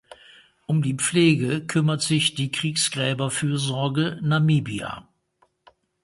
[0.65, 5.07] Um die Pflege kümmert sich die Kriegsgräberfürsorge Namibia.